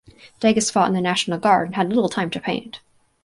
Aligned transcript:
Degas 0.39 0.71
fought 0.71 0.87
in 0.87 0.95
the 0.95 0.99
National 0.99 1.37
Guard 1.37 1.67
and 1.67 1.75
had 1.75 1.89
little 1.89 2.09
time 2.09 2.31
to 2.31 2.39
paint. 2.39 2.79